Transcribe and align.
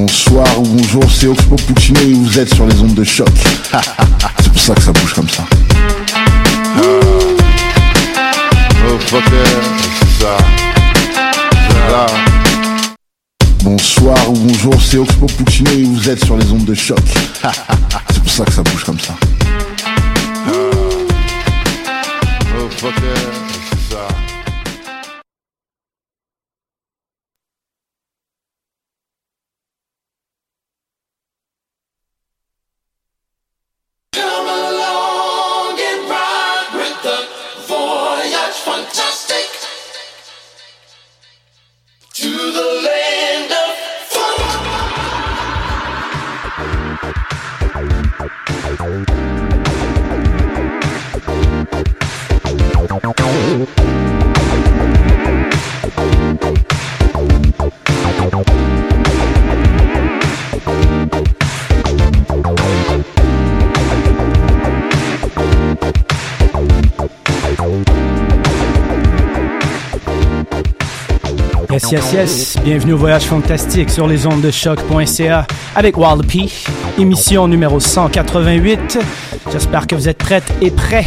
Bonsoir 0.00 0.46
ou 0.60 0.62
bonjour, 0.62 1.02
c'est 1.10 1.26
Oxpo 1.26 1.56
Puccino 1.56 2.00
et 2.00 2.12
vous 2.12 2.38
êtes 2.38 2.54
sur 2.54 2.64
les 2.68 2.80
ondes 2.80 2.94
de 2.94 3.02
choc. 3.02 3.28
c'est 4.40 4.52
pour 4.52 4.60
ça 4.60 4.72
que 4.72 4.80
ça 4.80 4.92
bouge 4.92 5.12
comme 5.12 5.28
ça. 5.28 5.42
Bonsoir 13.64 14.30
ou 14.30 14.34
bonjour, 14.34 14.80
c'est 14.80 14.98
Oxpo 14.98 15.26
Puccino 15.26 15.72
et 15.72 15.82
vous 15.82 16.08
êtes 16.08 16.24
sur 16.24 16.36
les 16.36 16.48
ondes 16.52 16.64
de 16.64 16.74
choc. 16.74 17.00
c'est 18.12 18.22
pour 18.22 18.30
ça 18.30 18.44
que 18.44 18.52
ça 18.52 18.62
bouge 18.62 18.84
comme 18.84 19.00
ça. 19.00 19.14
Come 22.80 23.37
Don't. 58.30 58.67
Yes, 71.78 71.92
yes, 71.92 72.12
yes. 72.12 72.56
Bienvenue 72.64 72.94
au 72.94 72.96
Voyage 72.96 73.22
Fantastique 73.22 73.88
sur 73.88 74.08
les 74.08 74.26
ondes 74.26 74.40
de 74.40 74.50
choc.ca 74.50 75.46
avec 75.76 75.96
Wild 75.96 76.26
P. 76.26 76.50
Émission 76.98 77.46
numéro 77.46 77.78
188. 77.78 78.98
J'espère 79.52 79.86
que 79.86 79.94
vous 79.94 80.08
êtes 80.08 80.18
prêtes 80.18 80.52
et 80.60 80.72
prêts 80.72 81.06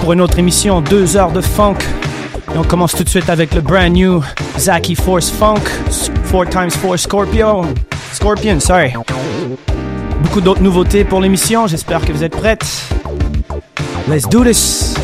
pour 0.00 0.12
une 0.12 0.20
autre 0.20 0.40
émission, 0.40 0.80
deux 0.80 1.16
heures 1.16 1.30
de 1.30 1.40
funk. 1.40 1.76
Et 2.52 2.58
on 2.58 2.64
commence 2.64 2.96
tout 2.96 3.04
de 3.04 3.08
suite 3.08 3.30
avec 3.30 3.54
le 3.54 3.60
brand 3.60 3.92
new 3.92 4.20
Zaki 4.58 4.96
Force 4.96 5.30
Funk, 5.30 5.62
4x4 6.32 6.96
Scorpio. 6.96 7.66
Scorpion, 8.12 8.58
sorry. 8.58 8.92
Beaucoup 10.24 10.40
d'autres 10.40 10.62
nouveautés 10.62 11.04
pour 11.04 11.20
l'émission. 11.20 11.68
J'espère 11.68 12.04
que 12.04 12.10
vous 12.10 12.24
êtes 12.24 12.36
prêtes. 12.36 12.66
Let's 14.08 14.28
do 14.28 14.42
this. 14.42 14.96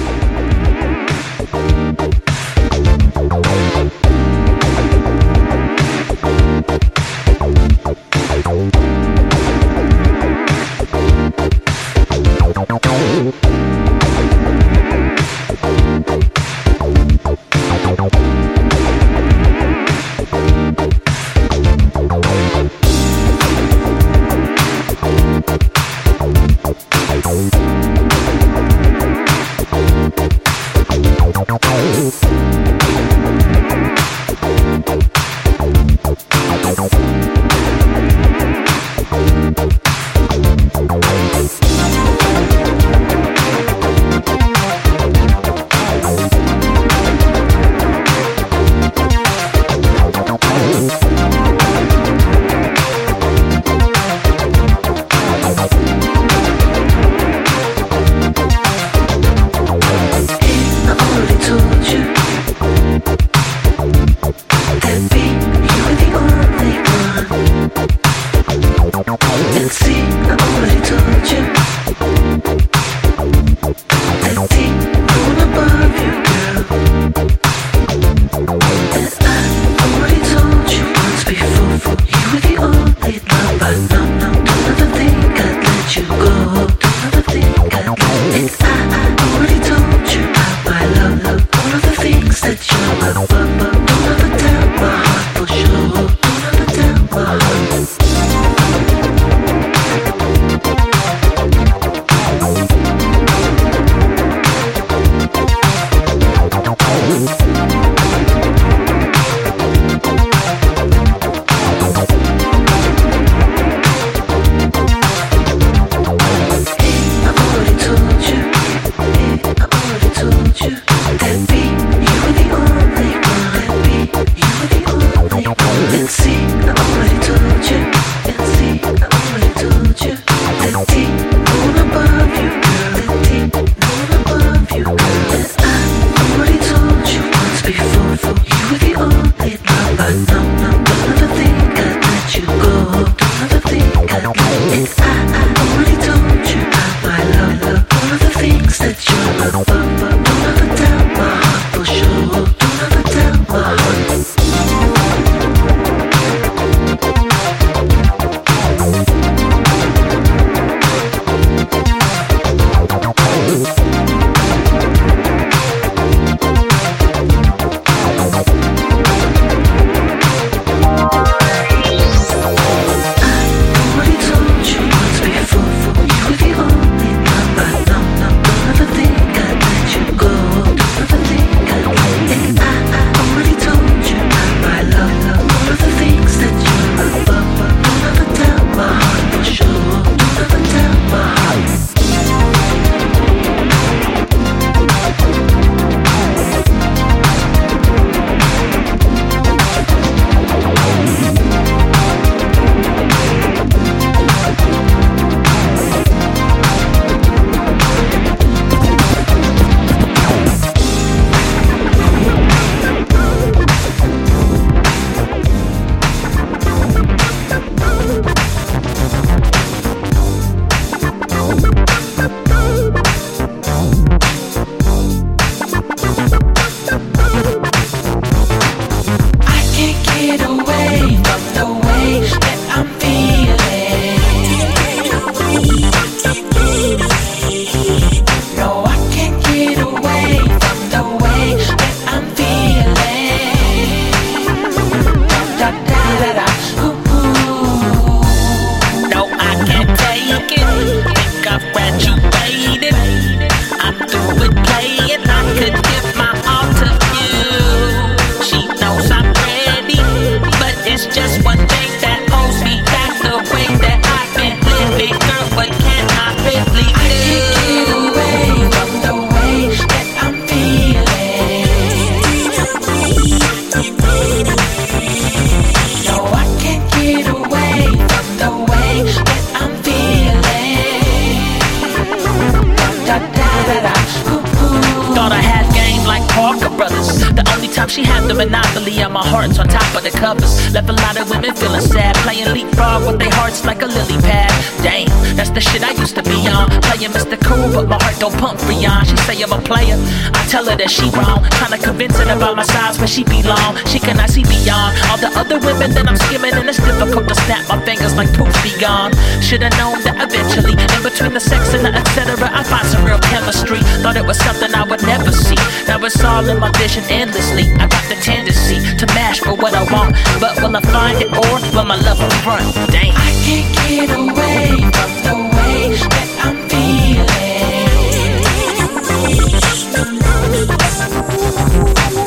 Find 320.92 321.20
it 321.22 321.28
or 321.32 321.60
will 321.74 321.84
my 321.84 321.96
love 321.96 322.20
run? 322.46 322.64
Damn. 322.90 323.14
I 323.16 323.30
can't 323.44 323.68
get 323.88 324.10
away 324.10 324.66
from 324.96 325.12
the 325.26 325.34
way 325.54 325.78
that 326.14 326.28
I'm 326.44 326.56
feeling. 326.68 327.26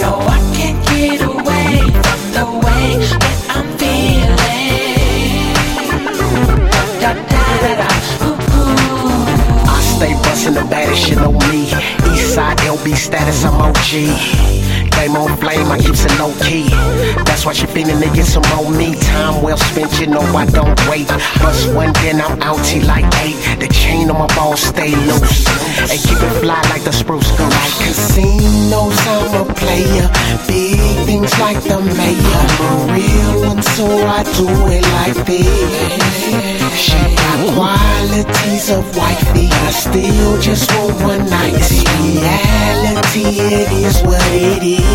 No, 0.01 0.11
I 0.19 0.39
can't 0.56 0.79
get 0.88 1.21
away 1.21 1.69
from 2.06 2.21
the 2.38 2.45
way 2.63 2.85
that 3.23 3.38
I'm 3.56 3.67
feeling. 3.77 5.53
Da, 7.01 7.09
da, 7.31 7.44
da, 7.63 7.71
da, 7.81 7.89
ooh, 8.25 8.38
ooh. 8.56 9.67
I 9.67 9.79
stay 9.95 10.13
bustin' 10.23 10.53
the 10.53 10.65
baddest 10.69 11.01
shit 11.06 11.17
on 11.17 11.33
me. 11.33 11.61
Eastside 12.11 12.59
LB 12.59 12.95
status, 12.95 13.44
I'm 13.45 13.56
OG. 13.56 14.69
Game 14.99 15.15
on 15.15 15.37
flame, 15.37 15.71
I 15.71 15.79
keeps 15.79 16.03
it 16.03 16.11
low 16.19 16.33
key. 16.43 16.67
That's 17.23 17.45
why 17.45 17.53
she 17.53 17.65
feelin' 17.67 18.01
to 18.01 18.09
get 18.13 18.25
some 18.25 18.43
more 18.51 18.69
me. 18.69 18.99
Time 18.99 19.41
well 19.41 19.55
spent, 19.55 19.97
you 19.97 20.07
know 20.07 20.19
I 20.35 20.45
don't 20.45 20.75
wait. 20.89 21.07
Bust 21.39 21.73
one, 21.73 21.93
then 22.03 22.19
I'm 22.19 22.41
out 22.41 22.59
till 22.65 22.85
like 22.85 23.07
eight. 23.23 23.39
The 23.61 23.69
chain 23.71 24.11
on 24.11 24.19
my 24.19 24.27
balls 24.35 24.59
stay 24.59 24.93
loose. 25.07 25.47
And 25.79 25.99
keep 26.03 26.19
it 26.19 26.35
fly 26.43 26.59
like 26.67 26.83
the 26.83 26.91
spruce. 26.91 27.31
Like 27.39 27.75
casinos, 27.79 28.99
I'm 29.07 29.47
a 29.47 29.53
player. 29.53 30.11
Big 30.51 30.79
things 31.07 31.31
like 31.39 31.63
the 31.63 31.79
mayor. 31.79 32.43
I'm 32.51 32.89
a 32.91 32.93
real 32.93 33.47
one, 33.47 33.63
so 33.63 33.87
I 33.87 34.23
do 34.35 34.47
it 34.67 34.83
like 34.99 35.15
this. 35.25 36.59
She 36.75 36.99
got 37.15 37.39
qualities 37.55 38.69
of 38.69 38.83
wifey. 38.97 39.47
I 39.47 39.71
still 39.71 40.41
just 40.41 40.69
want 40.75 41.01
one 41.01 41.25
night. 41.29 41.55
Reality, 41.99 43.39
it 43.39 43.71
is 43.71 44.01
what 44.03 44.21
it 44.33 44.63
is. 44.63 44.88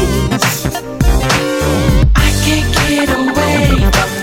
I 2.16 2.28
can't 2.44 2.68
get 2.88 3.08
away 3.10 4.13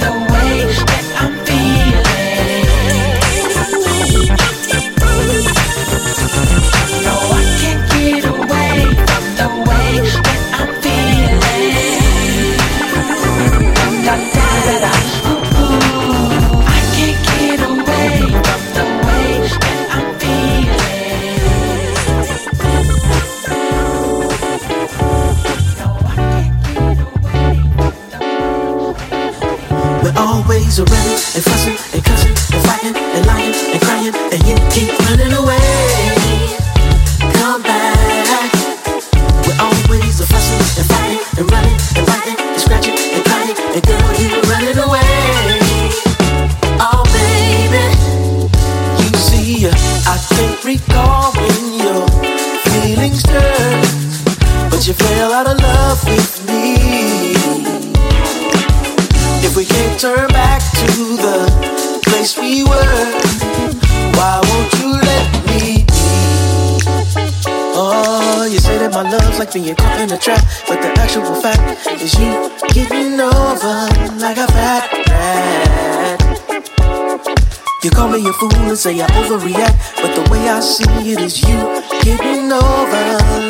say 78.82 79.00
I 79.00 79.06
overreact, 79.22 80.02
but 80.02 80.16
the 80.16 80.28
way 80.32 80.50
I 80.50 80.60
see 80.60 81.12
it 81.12 81.22
is 81.22 81.40
you 81.44 81.56
getting 82.02 82.52
over 82.52 83.04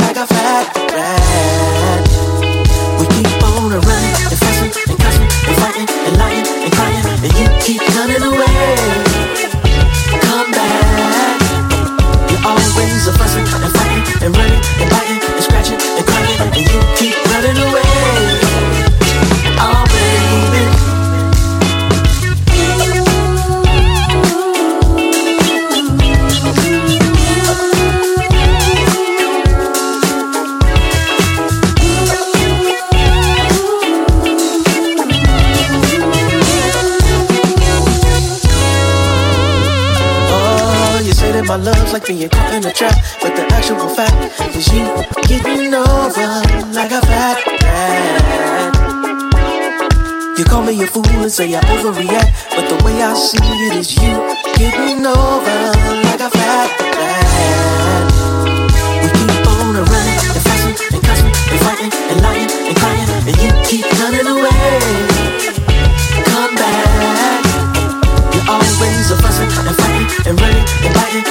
like 0.03 0.17
a 0.17 0.27
fat 0.27 0.75
rat. 0.91 2.03
We 2.99 3.05
keep 3.15 3.41
on 3.41 3.71
running 3.71 4.15
and 4.27 4.37
fussing 4.37 4.91
and 4.91 4.99
cussing 4.99 5.29
and 5.47 5.57
fighting 5.61 5.87
and 5.87 6.17
lying 6.17 6.45
and 6.45 6.73
crying, 6.73 7.05
and 7.23 7.33
you 7.39 7.47
keep 7.61 7.81
running 7.95 8.23
away. 8.23 9.10
Trap, 42.73 42.95
but 43.21 43.35
the 43.35 43.43
actual 43.53 43.89
fact 43.89 44.15
is 44.55 44.67
you 44.71 44.85
getting 45.27 45.73
over 45.73 46.27
like 46.73 46.91
a 46.91 47.01
fat 47.01 47.37
rat. 47.63 48.73
You 50.37 50.45
call 50.45 50.63
me 50.63 50.81
a 50.81 50.87
fool 50.87 51.05
and 51.07 51.31
say 51.31 51.53
I 51.55 51.59
overreact, 51.59 52.31
but 52.55 52.67
the 52.69 52.83
way 52.83 53.01
I 53.01 53.13
see 53.13 53.37
it 53.67 53.75
is 53.75 53.95
you 53.95 54.15
getting 54.55 55.05
over 55.05 55.59
like 56.05 56.21
a 56.21 56.29
fat 56.29 56.69
rat. 56.97 58.07
We 59.03 59.09
keep 59.09 59.47
on 59.47 59.75
running 59.75 60.19
and 60.31 60.41
fussing 60.45 60.75
and 60.95 61.03
cussing 61.03 61.33
and 61.51 61.59
fighting 61.65 61.91
and 61.91 62.21
lying 62.21 62.51
and 62.51 62.75
crying, 62.77 63.09
and 63.27 63.37
you 63.41 63.51
keep 63.67 63.85
running 63.99 64.27
away. 64.27 64.79
Come 66.29 66.55
back. 66.55 67.43
You're 68.33 68.47
always 68.49 69.11
a 69.11 69.17
fussing 69.17 69.51
and 69.51 69.75
fighting 69.75 70.07
and 70.27 70.35
running 70.39 70.65
and 70.85 70.93
biting 70.95 71.30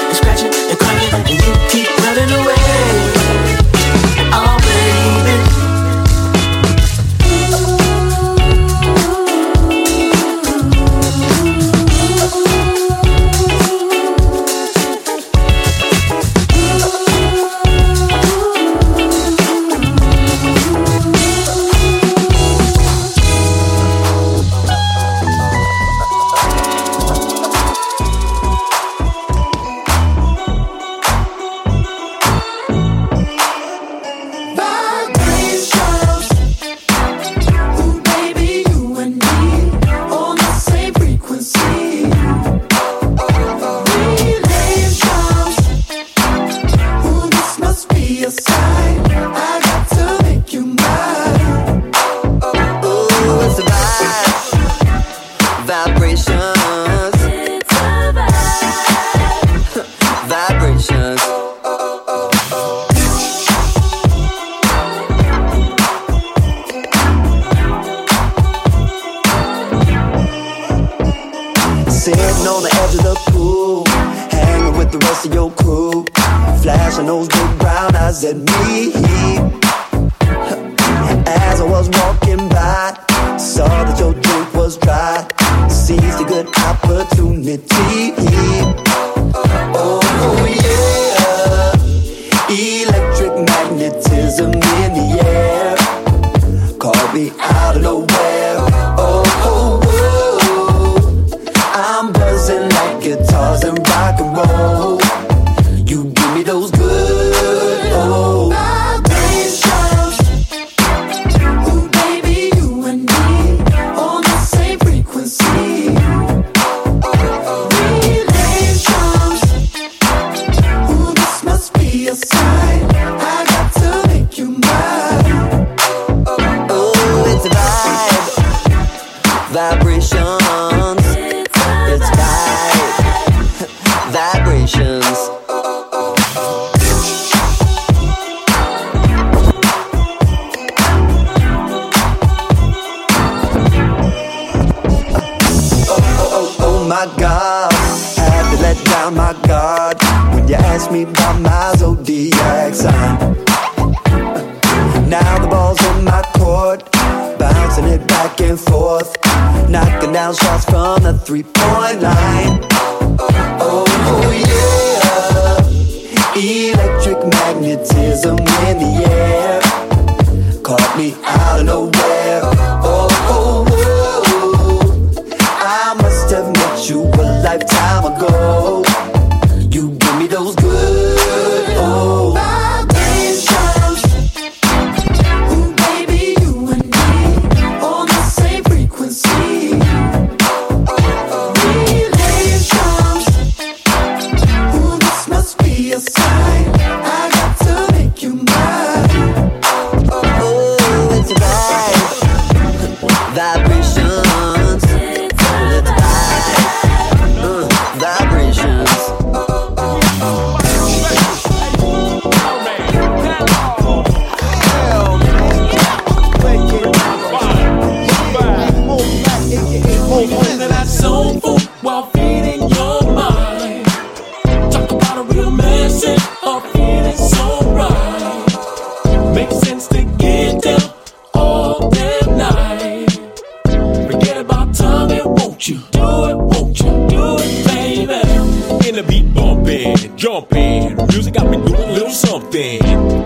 you 235.71 235.79
do 235.93 236.25
it? 236.29 236.37
Won't 236.37 236.81
you 236.81 236.91
do 237.09 237.37
it, 237.39 237.67
baby? 237.67 238.89
In 238.89 238.97
the 238.97 239.05
beat 239.07 239.33
bumping, 239.33 240.17
jumping, 240.17 240.97
music 241.07 241.35
got 241.35 241.49
me 241.49 241.59
doing 241.59 241.89
a 241.89 241.93
little 241.93 242.11
something. 242.11 242.81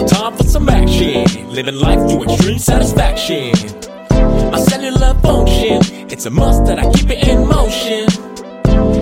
Time 0.06 0.36
for 0.36 0.44
some 0.44 0.68
action, 0.68 1.24
living 1.50 1.76
life 1.76 2.06
to 2.08 2.22
extreme 2.22 2.58
satisfaction. 2.58 3.52
My 4.50 4.58
cellular 4.58 5.14
function, 5.20 5.80
it's 6.10 6.26
a 6.26 6.30
must 6.30 6.66
that 6.66 6.78
I 6.78 6.92
keep 6.92 7.10
it 7.10 7.26
in 7.26 7.48
motion. 7.48 8.06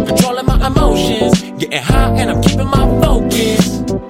Controlling 0.07 0.47
my 0.47 0.65
emotions, 0.65 1.43
getting 1.59 1.83
high 1.83 2.15
and 2.21 2.31
I'm 2.31 2.43
keeping 2.43 2.67
my 2.67 2.87
focus. 3.03 4.02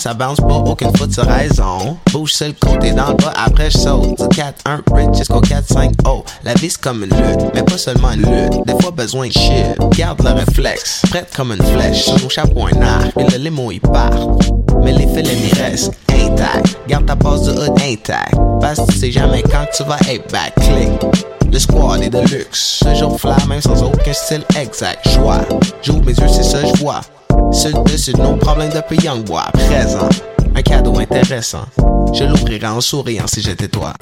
ça 0.00 0.14
bounce 0.14 0.40
pas, 0.40 0.56
aucune 0.56 0.96
faute 0.96 1.12
sur 1.12 1.26
raison. 1.26 1.98
Bouge 2.10 2.32
sur 2.32 2.46
le 2.46 2.54
côté 2.54 2.92
dans 2.92 3.08
le 3.08 3.16
bas, 3.16 3.34
après 3.36 3.70
je 3.70 3.76
saute. 3.76 4.16
Du 4.16 4.40
4-1 4.40 4.82
bridge 4.86 5.18
jusqu'au 5.18 5.40
4-5 5.40 5.92
oh. 6.06 6.24
La 6.42 6.54
vie 6.54 6.70
c'est 6.70 6.80
comme 6.80 7.04
une 7.04 7.10
lutte, 7.10 7.40
mais 7.54 7.62
pas 7.62 7.76
seulement 7.76 8.12
une 8.12 8.22
lutte. 8.22 8.66
Des 8.66 8.80
fois 8.80 8.92
besoin 8.92 9.28
de 9.28 9.32
shit, 9.32 9.76
garde 9.90 10.22
le 10.22 10.30
réflexe. 10.30 11.02
Prête 11.10 11.30
comme 11.36 11.52
une 11.52 11.62
flèche, 11.62 12.08
mon 12.22 12.30
chapeau 12.30 12.66
un 12.66 12.80
arc, 12.80 13.12
et 13.18 13.24
le 13.24 13.36
limo 13.44 13.70
il 13.70 13.80
part. 13.80 14.38
Mais 14.82 14.92
les 14.92 15.06
filets 15.06 15.36
ils 15.36 15.58
restent 15.60 15.92
intacts. 16.08 16.78
Garde 16.88 17.04
ta 17.04 17.16
passe 17.16 17.42
de 17.42 17.52
hood 17.52 17.78
intacte. 17.82 18.34
Parce 18.60 18.80
que 18.80 18.92
tu 18.92 18.98
sais 18.98 19.12
jamais 19.12 19.42
quand 19.42 19.66
tu 19.76 19.82
vas 19.84 19.98
être 20.08 20.32
back. 20.32 20.54
Click. 20.54 21.52
Le 21.52 21.58
squad 21.58 22.02
est 22.02 22.10
de 22.10 22.20
luxe. 22.20 22.80
Ce 22.84 22.94
jour 22.94 23.20
fly, 23.20 23.34
même 23.48 23.60
sans 23.60 23.82
aucun 23.82 24.12
style 24.14 24.44
exact. 24.58 25.06
Joie. 25.10 25.40
J'ouvre 25.82 26.04
mes 26.06 26.14
yeux, 26.14 26.28
c'est 26.28 26.44
ça, 26.44 26.58
je. 26.64 27.19
Seul 27.52 27.74
dessus 27.84 28.12
de 28.12 28.18
nos 28.18 28.36
problèmes 28.36 28.70
depuis 28.72 28.98
Young 29.04 29.24
Boy, 29.24 29.42
présent. 29.52 30.08
Un 30.54 30.62
cadeau 30.62 30.98
intéressant. 30.98 31.64
Je 32.12 32.24
l'ouvrirai 32.24 32.66
en 32.66 32.80
souriant 32.80 33.26
si 33.26 33.40
j'étais 33.40 33.68
toi. 33.68 33.92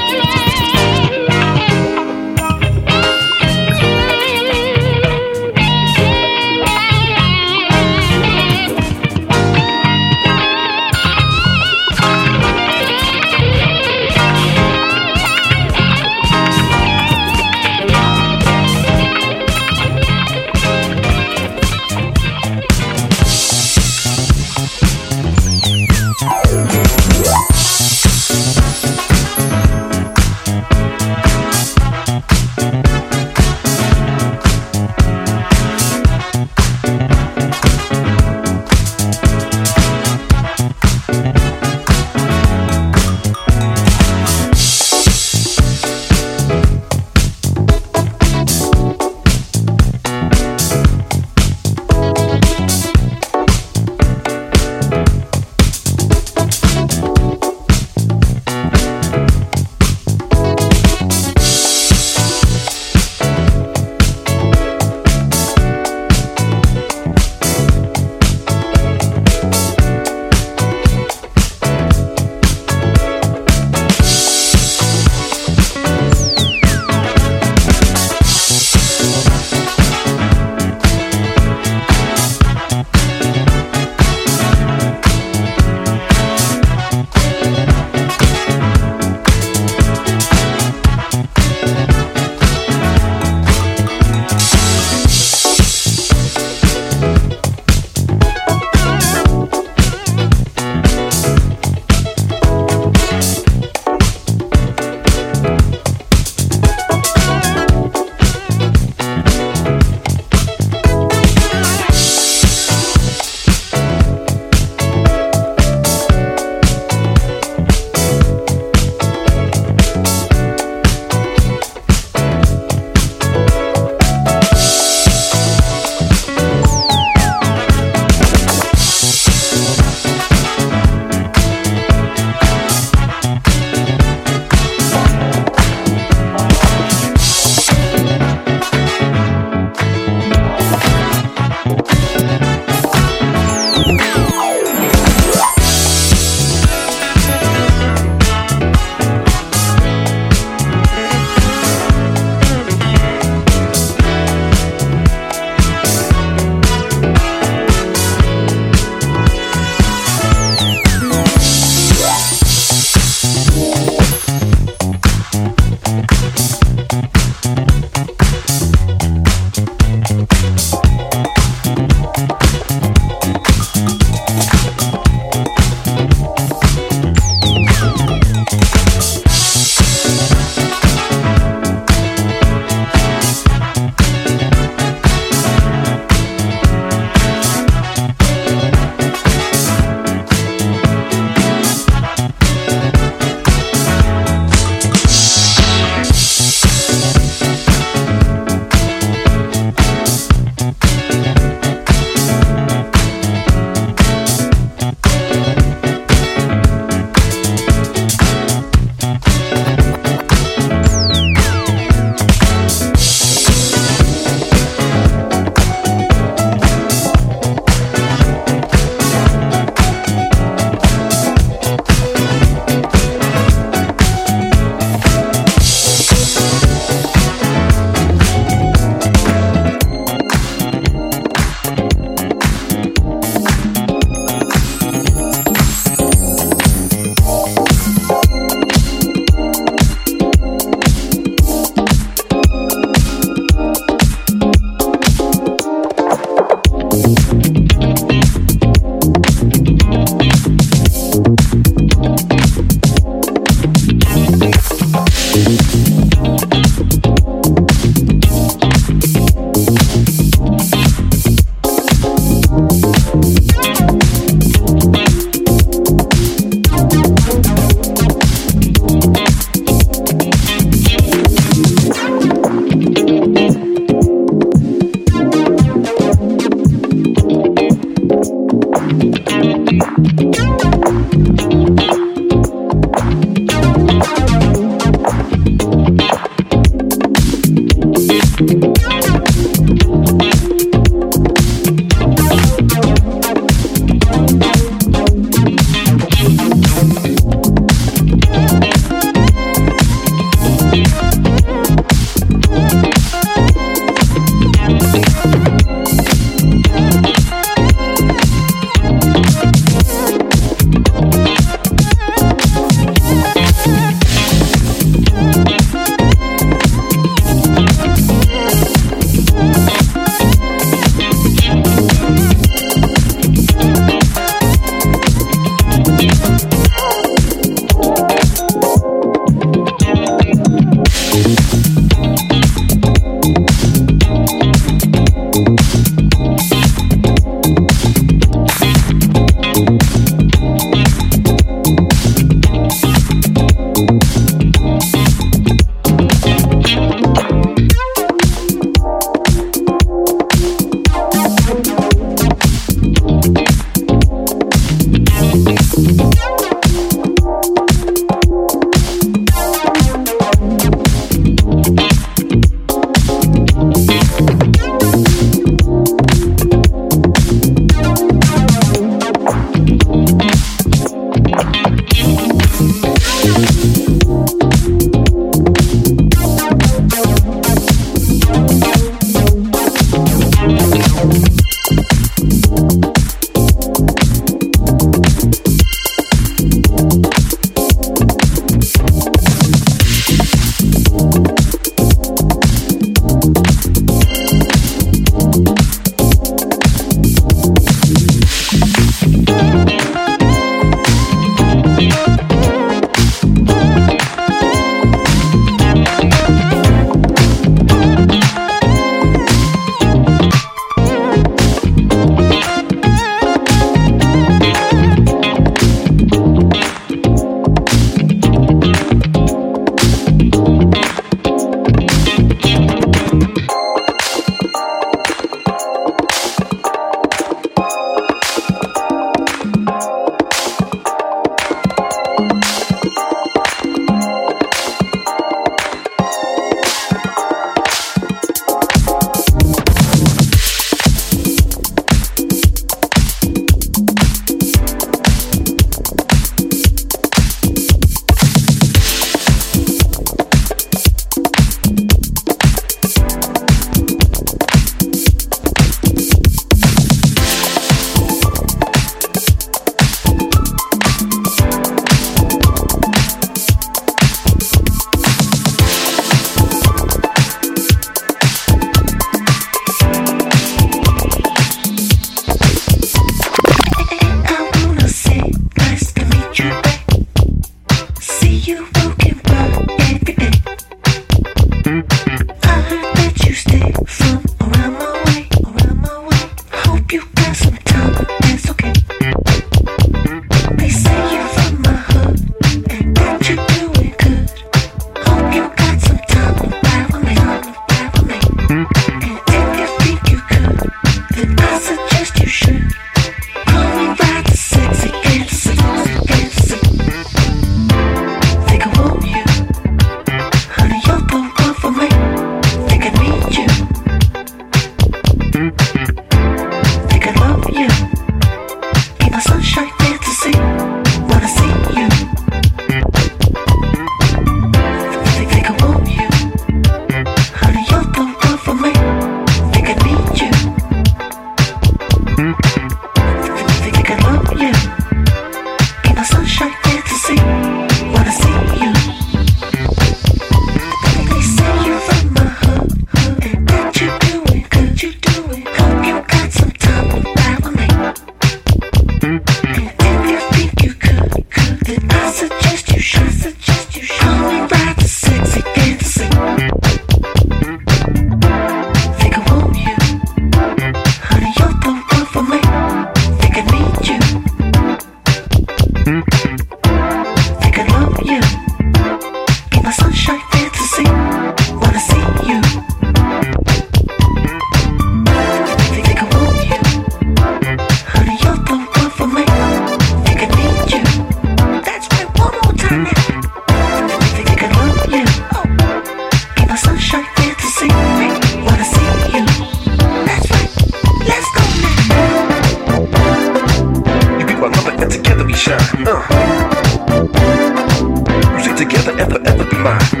mind. 599.63 600.00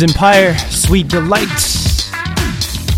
Empire, 0.00 0.54
Sweet 0.70 1.08
Delight. 1.08 2.08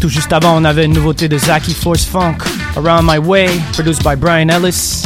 Tout 0.00 0.08
juste 0.08 0.32
avant, 0.32 0.56
on 0.56 0.64
avait 0.64 0.84
une 0.84 0.92
nouveauté 0.92 1.28
de 1.28 1.36
Zaki 1.36 1.74
Force 1.74 2.04
Funk, 2.04 2.38
Around 2.76 3.04
My 3.10 3.18
Way, 3.18 3.48
produced 3.72 4.02
by 4.04 4.14
Brian 4.14 4.48
Ellis. 4.48 5.02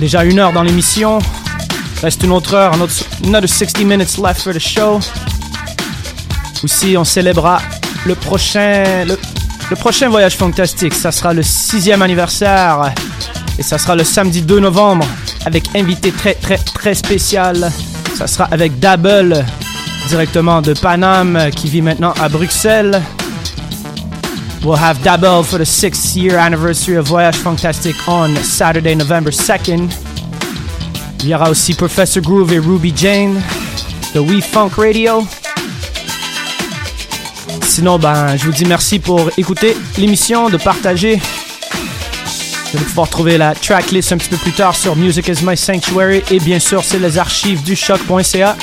Déjà 0.00 0.24
une 0.24 0.38
heure 0.40 0.52
dans 0.52 0.62
l'émission. 0.62 1.20
Reste 2.02 2.22
une 2.24 2.32
autre 2.32 2.54
heure, 2.54 2.72
another, 2.72 2.92
another 3.24 3.48
60 3.48 3.84
minutes 3.84 4.18
left 4.18 4.42
for 4.42 4.52
the 4.52 4.58
show. 4.58 4.98
Aussi, 6.64 6.96
on 6.96 7.04
célébrera 7.04 7.60
le 8.04 8.14
prochain, 8.14 9.04
le 9.04 9.76
prochain 9.76 10.08
voyage 10.08 10.36
fantastique. 10.36 10.94
Ça 10.94 11.12
sera 11.12 11.32
le 11.32 11.42
sixième 11.42 12.02
anniversaire. 12.02 12.92
Et 13.58 13.62
ça 13.62 13.78
sera 13.78 13.94
le 13.94 14.04
samedi 14.04 14.42
2 14.42 14.58
novembre 14.58 15.06
avec 15.44 15.64
invité 15.76 16.10
très 16.10 16.34
très 16.34 16.58
très 16.58 16.94
spécial. 16.94 17.70
Ça 18.16 18.26
sera 18.26 18.44
avec 18.44 18.78
Double, 18.80 19.44
directement 20.12 20.60
de 20.60 20.74
Paname, 20.74 21.50
qui 21.56 21.68
vit 21.68 21.80
maintenant 21.80 22.12
à 22.20 22.28
Bruxelles. 22.28 23.00
We'll 24.62 24.76
have 24.76 25.02
Double 25.02 25.42
for 25.42 25.58
the 25.58 25.64
sixth 25.64 26.14
year 26.14 26.36
anniversary 26.36 26.98
of 26.98 27.06
Voyage 27.06 27.36
Fantastic 27.36 27.96
on 28.06 28.36
Saturday, 28.44 28.94
November 28.94 29.30
2nd. 29.30 29.88
Il 31.20 31.28
y 31.30 31.34
aura 31.34 31.48
aussi 31.48 31.72
Professor 31.72 32.22
Groove 32.22 32.52
et 32.52 32.58
Ruby 32.58 32.92
Jane 32.94 33.40
de 34.14 34.20
We 34.20 34.44
Funk 34.44 34.72
Radio. 34.76 35.26
Sinon, 37.62 37.98
ben, 37.98 38.36
je 38.36 38.44
vous 38.44 38.52
dis 38.52 38.66
merci 38.66 38.98
pour 38.98 39.30
écouter 39.38 39.74
l'émission, 39.96 40.50
de 40.50 40.58
partager. 40.58 41.16
Vous 41.16 42.76
allez 42.76 42.84
pouvoir 42.84 43.08
trouver 43.08 43.38
la 43.38 43.54
tracklist 43.54 44.12
un 44.12 44.18
petit 44.18 44.28
peu 44.28 44.36
plus 44.36 44.52
tard 44.52 44.76
sur 44.76 44.94
Music 44.94 45.26
is 45.28 45.42
My 45.42 45.56
Sanctuary 45.56 46.22
et 46.30 46.38
bien 46.38 46.58
sûr, 46.58 46.84
c'est 46.84 46.98
les 46.98 47.16
archives 47.16 47.62
du 47.62 47.74
choc.ca. 47.74 48.56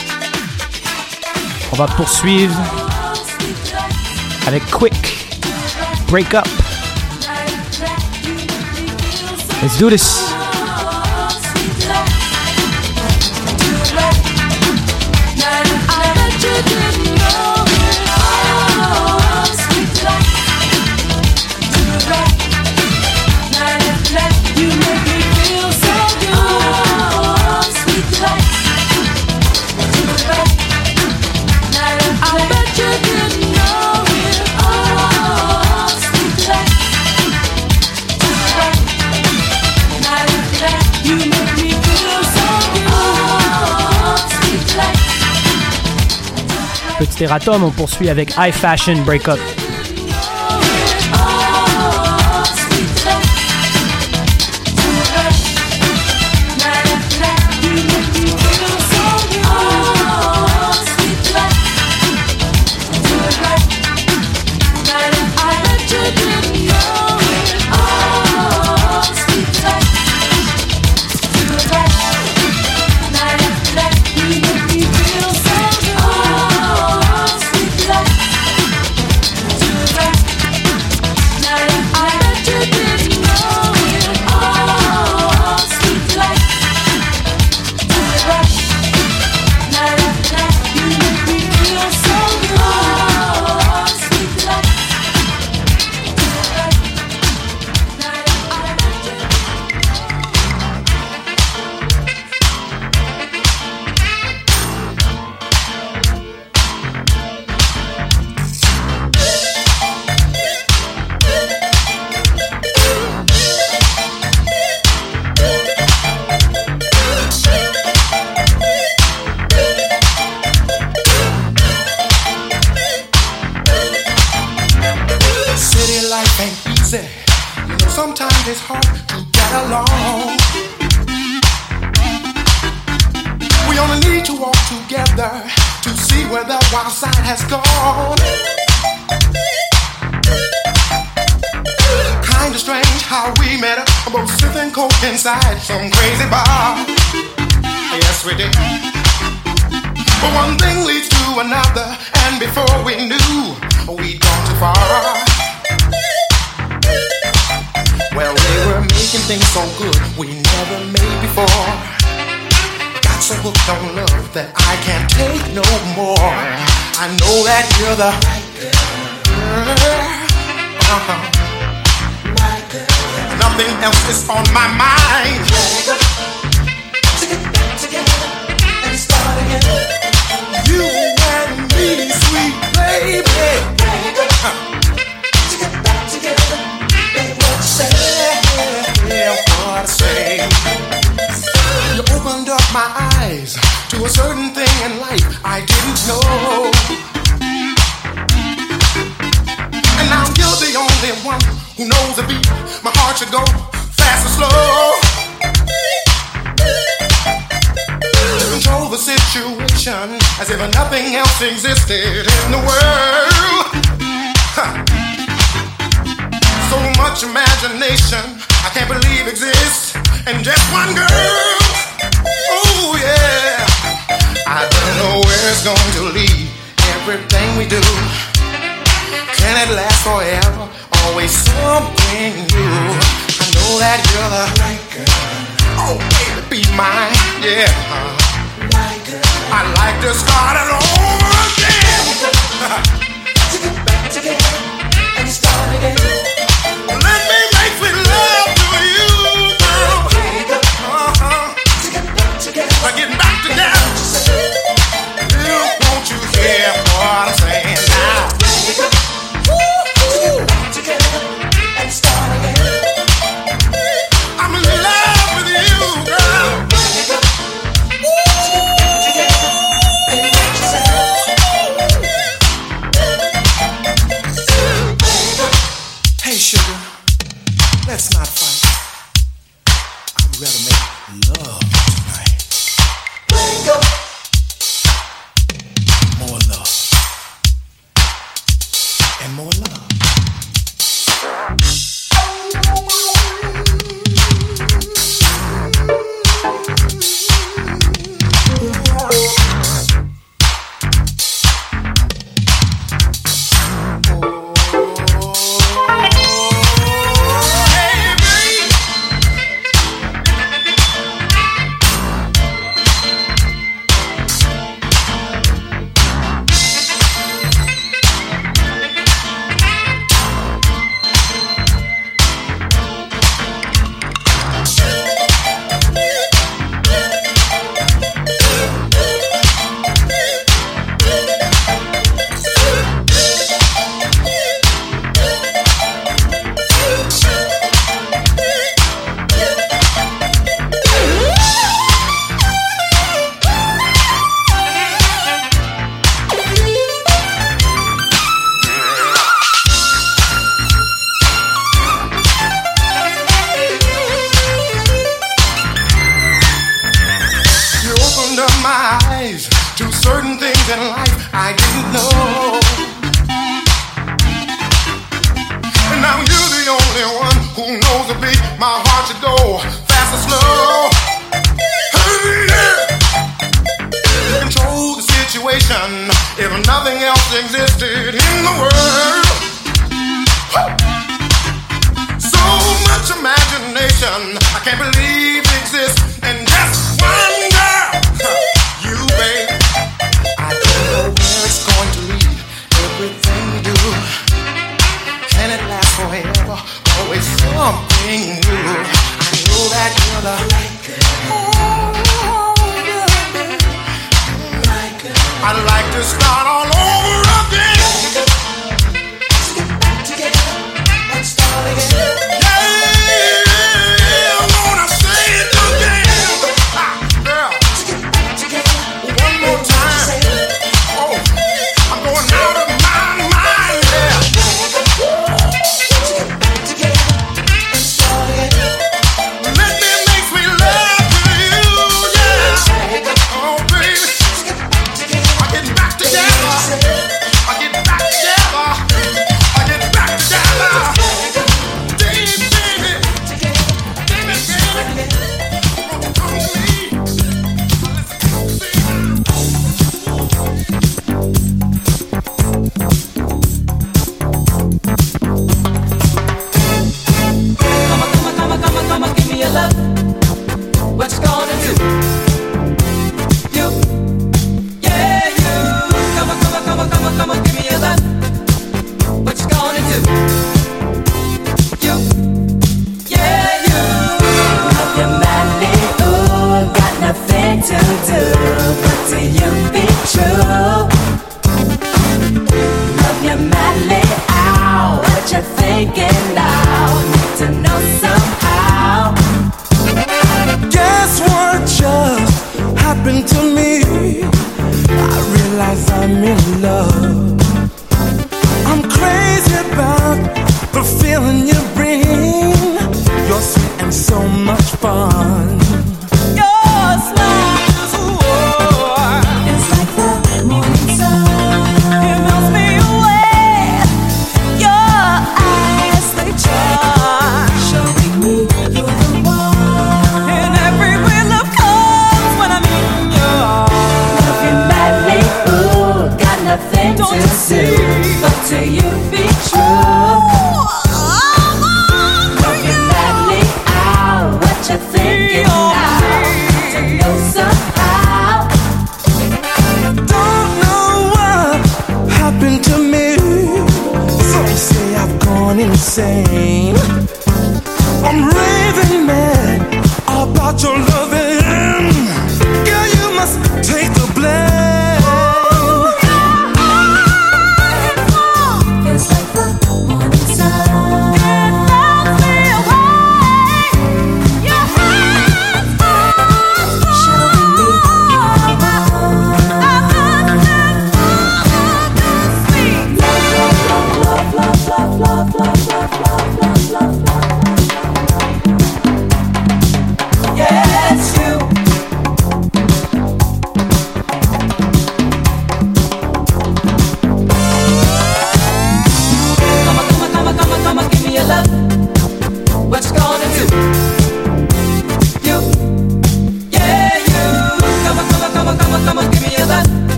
On 1.72 1.76
va 1.76 1.88
poursuivre 1.88 2.56
avec 4.48 4.66
Quick 4.72 4.94
Break 6.10 6.34
Up. 6.34 6.48
Let's 9.62 9.78
do 9.78 9.90
this. 9.90 10.29
Petit 47.20 47.26
erratum, 47.26 47.66
on 47.66 47.72
poursuit 47.72 48.10
avec 48.10 48.34
High 48.38 48.54
Fashion 48.54 48.96
Breakup. 49.04 49.40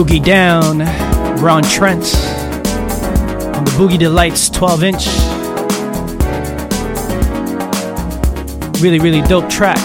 Boogie 0.00 0.18
Down, 0.18 0.82
Ron 1.42 1.60
Trent, 1.60 2.16
on 3.54 3.64
the 3.64 3.70
Boogie 3.76 3.98
Delights 3.98 4.48
12 4.48 4.82
inch. 4.82 5.08
Really, 8.80 8.98
really 8.98 9.20
dope 9.20 9.46
track. 9.50 9.78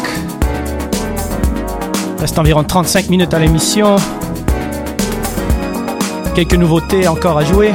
Reste 2.17 2.39
environ 2.39 2.63
35 2.63 3.09
minutes 3.09 3.33
à 3.33 3.39
l'émission. 3.39 3.97
Quelques 6.33 6.53
nouveautés 6.53 7.09
encore 7.09 7.37
à 7.37 7.43
jouer. 7.43 7.73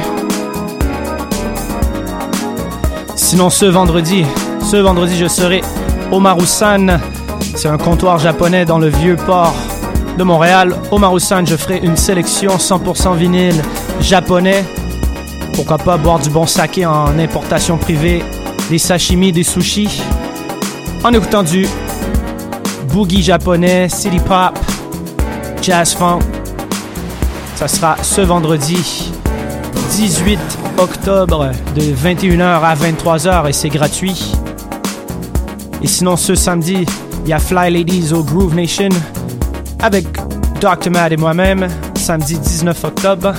Sinon, 3.15 3.51
ce 3.51 3.65
vendredi, 3.65 4.25
ce 4.63 4.77
vendredi, 4.77 5.15
je 5.15 5.27
serai 5.27 5.61
au 6.11 6.19
Marusan. 6.19 6.97
C'est 7.55 7.67
un 7.69 7.77
comptoir 7.77 8.17
japonais 8.17 8.65
dans 8.65 8.79
le 8.79 8.87
vieux 8.87 9.15
port 9.15 9.53
de 10.17 10.23
Montréal. 10.23 10.75
Au 10.91 10.97
Marusan, 10.97 11.45
je 11.45 11.55
ferai 11.55 11.79
une 11.79 11.97
sélection 11.97 12.57
100% 12.57 13.15
vinyle 13.15 13.61
japonais. 13.99 14.63
Pourquoi 15.55 15.77
pas 15.77 15.97
boire 15.97 16.19
du 16.19 16.29
bon 16.29 16.45
saké 16.45 16.85
en 16.85 17.17
importation 17.19 17.77
privée, 17.77 18.23
des 18.69 18.77
sashimi, 18.77 19.31
des 19.31 19.43
sushis, 19.43 20.01
en 21.03 21.11
écoutant 21.13 21.43
du 21.43 21.67
boogie 22.93 23.21
japonais, 23.21 23.89
city 23.89 24.19
pop, 24.19 24.57
jazz 25.61 25.93
funk. 25.93 26.19
Ça 27.55 27.67
sera 27.67 27.97
ce 28.01 28.21
vendredi 28.21 29.11
18 29.91 30.39
octobre 30.77 31.51
de 31.75 31.81
21h 31.81 32.41
à 32.41 32.75
23h 32.75 33.49
et 33.49 33.53
c'est 33.53 33.69
gratuit. 33.69 34.33
Et 35.83 35.87
sinon 35.87 36.15
ce 36.15 36.35
samedi, 36.35 36.85
il 37.23 37.29
y 37.29 37.33
a 37.33 37.39
Fly 37.39 37.71
Ladies 37.71 38.13
au 38.13 38.23
Groove 38.23 38.55
Nation 38.55 38.89
avec 39.81 40.05
Dr. 40.59 40.91
Mad 40.91 41.11
et 41.11 41.17
moi-même, 41.17 41.67
samedi 41.95 42.37
19 42.37 42.83
octobre. 42.83 43.33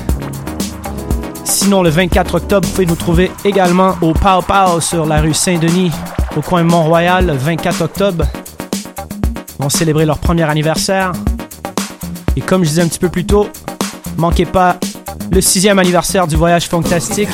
Sinon, 1.44 1.82
le 1.82 1.90
24 1.90 2.34
octobre, 2.34 2.66
vous 2.66 2.72
pouvez 2.72 2.86
nous 2.86 2.96
trouver 2.96 3.30
également 3.44 3.94
au 4.00 4.12
Pau 4.12 4.42
Pau 4.46 4.80
sur 4.80 5.06
la 5.06 5.20
rue 5.20 5.34
Saint-Denis, 5.34 5.92
au 6.36 6.40
coin 6.40 6.62
Mont-Royal, 6.64 7.26
le 7.26 7.34
24 7.34 7.82
octobre. 7.82 8.24
Ils 9.58 9.62
vont 9.62 9.68
célébrer 9.68 10.04
leur 10.04 10.18
premier 10.18 10.42
anniversaire. 10.42 11.12
Et 12.36 12.40
comme 12.40 12.64
je 12.64 12.70
disais 12.70 12.82
un 12.82 12.88
petit 12.88 12.98
peu 12.98 13.08
plus 13.08 13.24
tôt, 13.24 13.48
manquez 14.16 14.46
pas 14.46 14.76
le 15.30 15.40
sixième 15.40 15.78
anniversaire 15.78 16.26
du 16.26 16.36
voyage 16.36 16.68
fantastique 16.68 17.28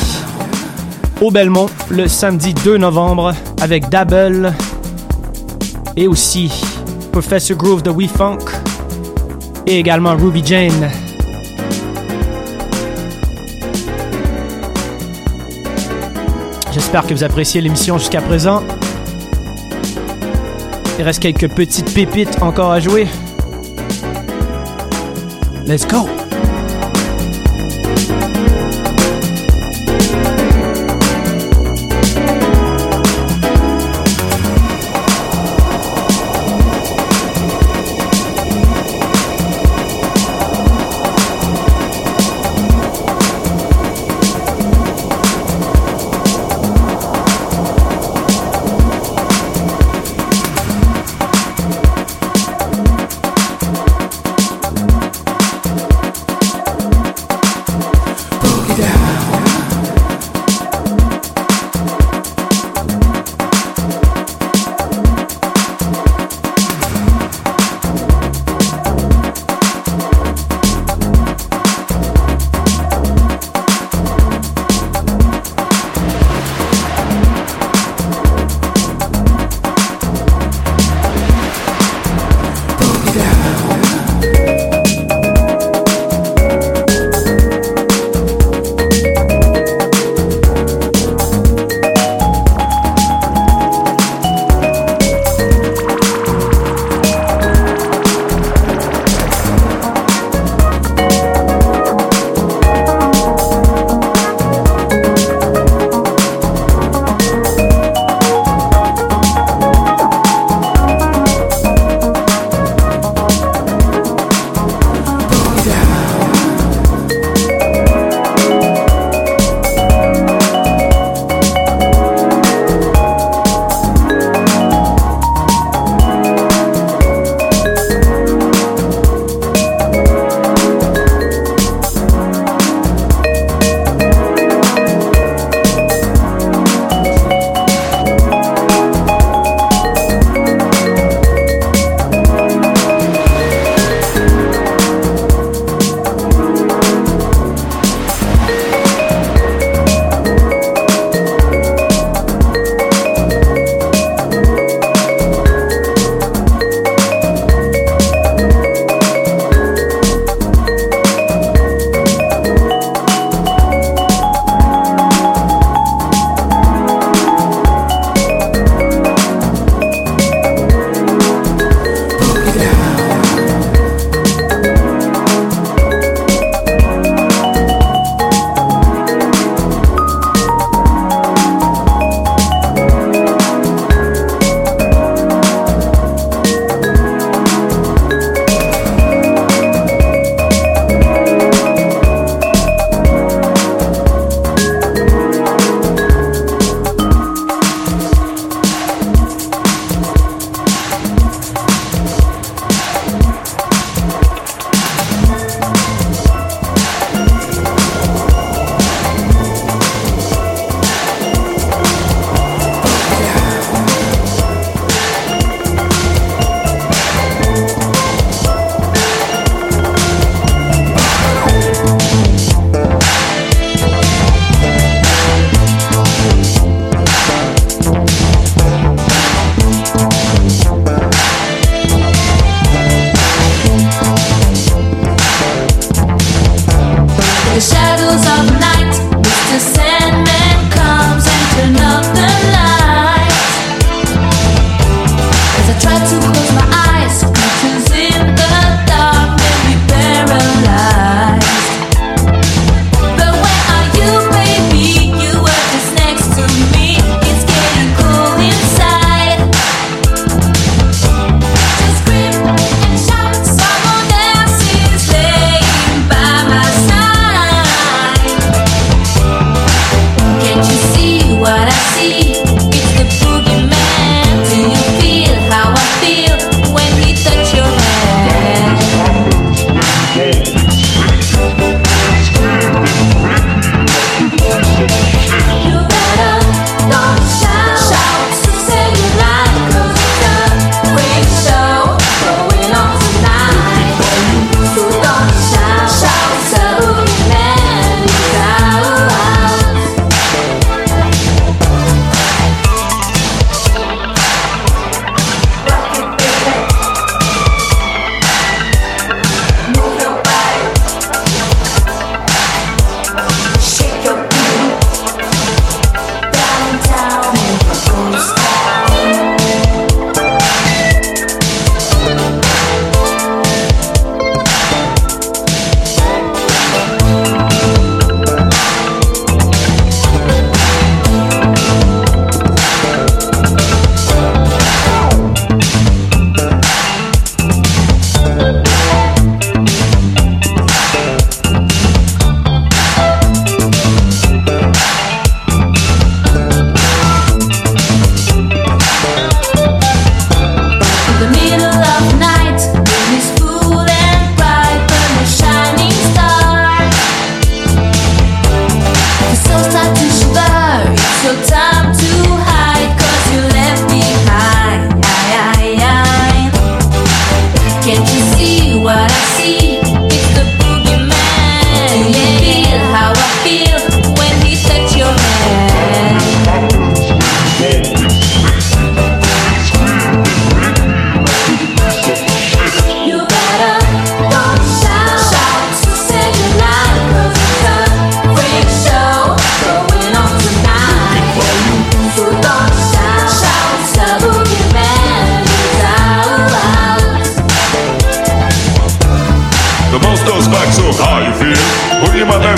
au 1.21 1.31
Belmont 1.31 1.67
le 1.91 2.07
samedi 2.07 2.55
2 2.55 2.77
novembre 2.77 3.33
avec 3.61 3.89
Dabble 3.89 4.53
et 5.97 6.07
aussi 6.07 6.53
Professor 7.13 7.57
Groove 7.57 7.83
de 7.83 7.91
We 7.91 8.09
Funk 8.09 8.39
et 9.69 9.78
également 9.78 10.16
Ruby 10.16 10.43
Jane. 10.45 10.90
J'espère 16.73 17.07
que 17.07 17.12
vous 17.12 17.23
appréciez 17.23 17.61
l'émission 17.61 17.99
jusqu'à 17.99 18.23
présent. 18.23 18.62
Il 20.99 21.05
reste 21.05 21.20
quelques 21.20 21.49
petites 21.49 21.93
pépites 21.95 22.43
encore 22.43 22.73
à 22.73 22.81
jouer. 22.81 23.07
Let's 25.66 25.86
go! 25.86 26.18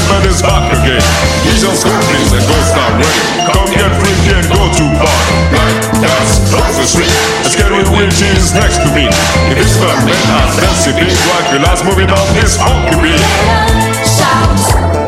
and 0.00 0.08
blood 0.08 0.24
is 0.26 0.40
back 0.40 0.64
again. 0.72 1.02
He's 1.44 1.60
just 1.60 1.84
hopeless 1.84 2.32
and 2.32 2.44
don't 2.48 2.66
stop. 2.72 2.92
Come 3.52 3.68
get 3.76 3.92
freaky 4.00 4.32
and 4.32 4.46
go 4.48 4.62
too 4.72 4.88
far. 4.96 5.20
Black 5.52 5.76
cats, 6.00 6.48
cross 6.48 6.76
the 6.76 6.86
street. 6.88 7.12
A 7.44 7.50
scary 7.50 7.84
witch 7.92 8.20
is 8.22 8.54
next 8.54 8.80
to 8.80 8.88
me. 8.96 9.08
If 9.52 9.60
it's 9.60 9.76
not 9.80 9.96
men, 10.04 10.16
I'm. 10.32 10.48
Like 10.80 11.52
the 11.52 11.60
last 11.60 11.84
movie 11.84 12.04
of 12.04 12.26
this 12.34 12.56
funky 12.56 12.96
beat. 13.02 13.20
Shout. 14.06 14.99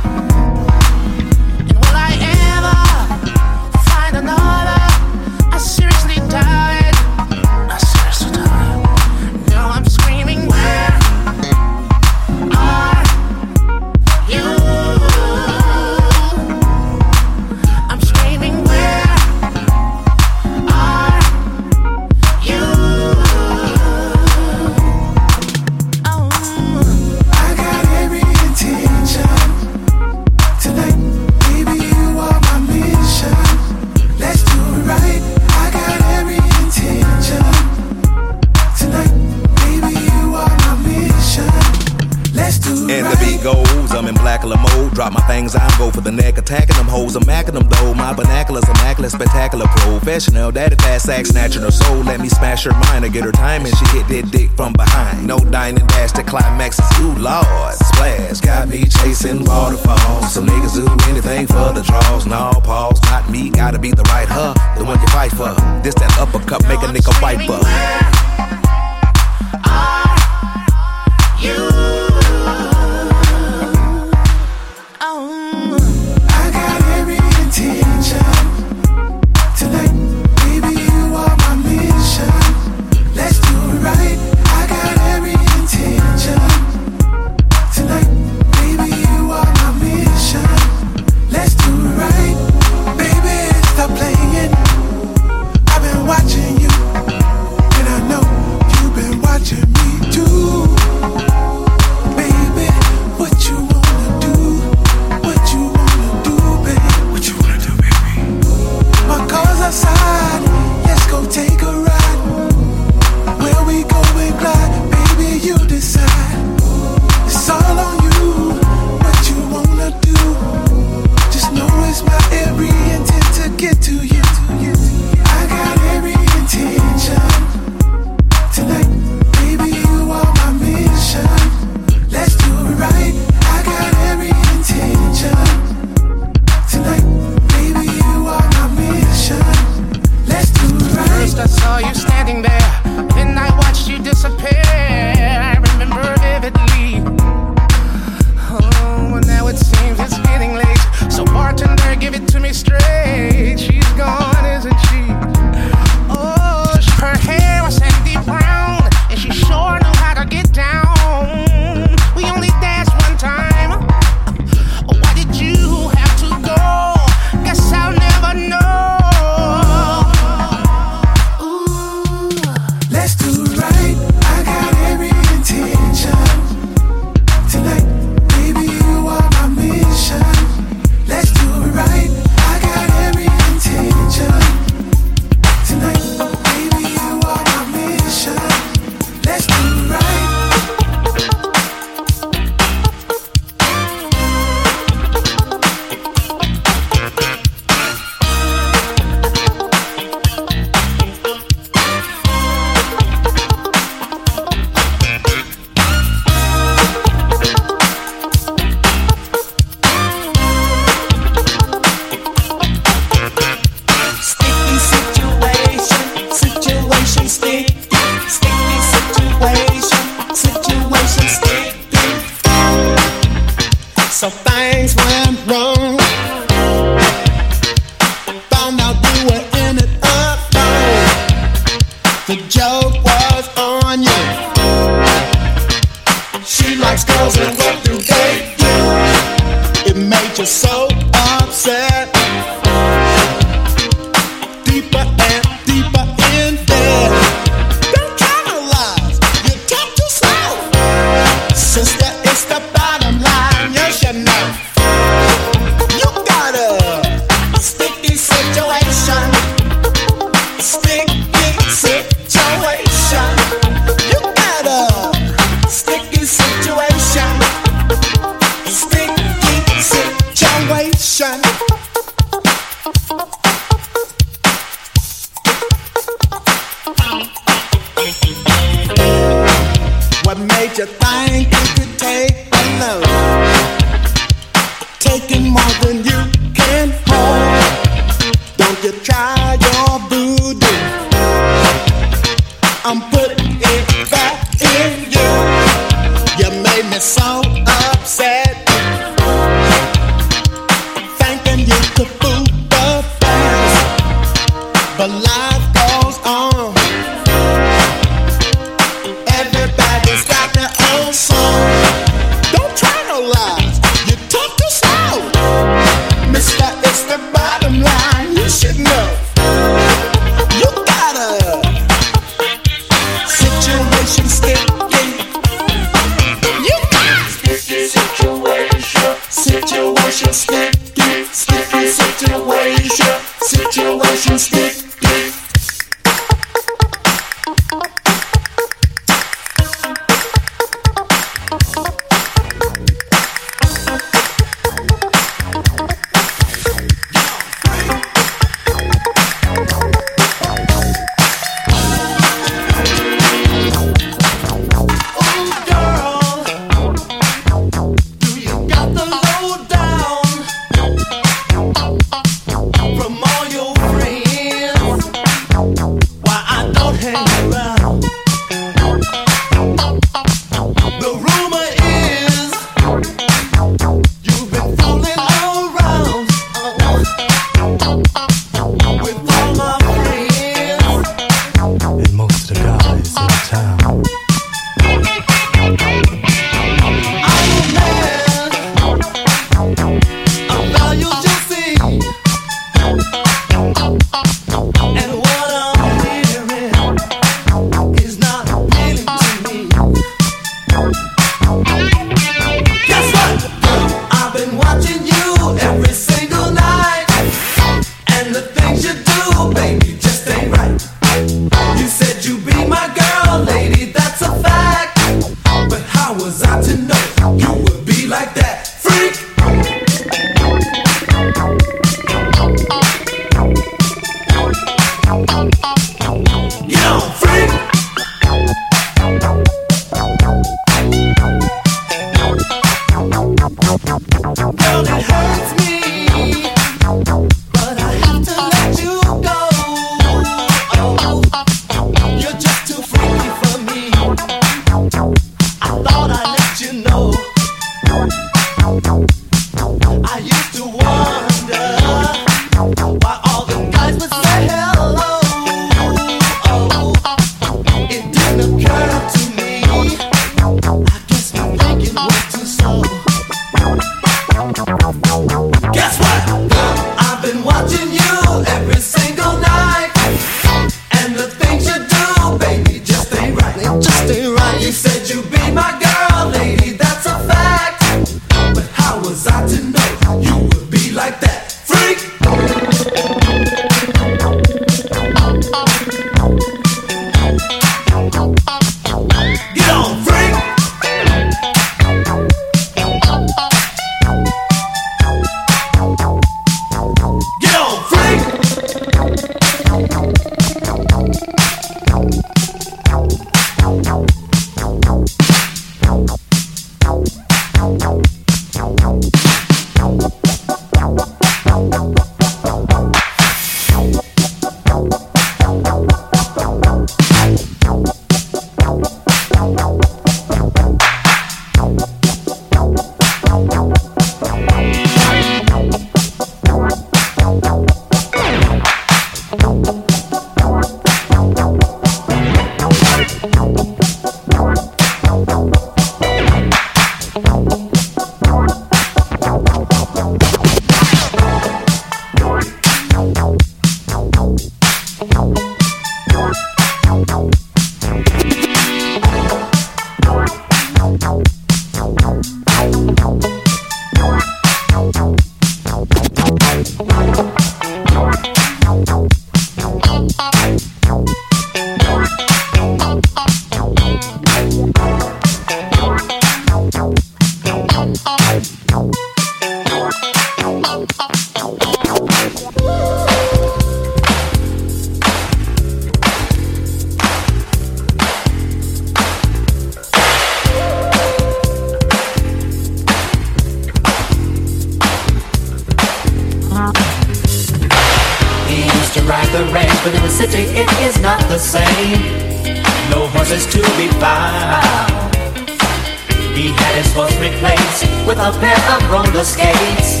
on 598.66 598.82
roller 598.90 599.24
skates, 599.24 600.00